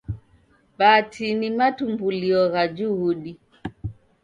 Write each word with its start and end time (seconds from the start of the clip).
Bhati 0.77 1.27
ni 1.39 1.47
matumbulio 1.59 2.41
gha 2.53 2.63
juhudi. 2.77 3.31